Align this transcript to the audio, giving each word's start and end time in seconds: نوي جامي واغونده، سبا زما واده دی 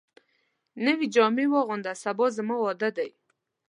نوي 0.85 1.05
جامي 1.15 1.45
واغونده، 1.49 1.91
سبا 2.03 2.25
زما 2.37 2.55
واده 2.63 2.89
دی 2.97 3.09